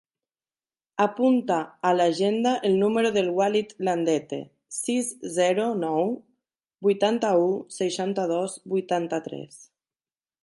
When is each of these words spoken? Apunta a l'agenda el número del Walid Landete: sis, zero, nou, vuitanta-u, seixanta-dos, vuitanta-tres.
Apunta 1.03 1.57
a 1.89 1.91
l'agenda 1.97 2.53
el 2.69 2.77
número 2.83 3.11
del 3.17 3.29
Walid 3.39 3.75
Landete: 3.87 4.39
sis, 4.77 5.11
zero, 5.37 5.67
nou, 5.83 6.09
vuitanta-u, 6.89 7.51
seixanta-dos, 7.81 8.57
vuitanta-tres. 8.75 9.61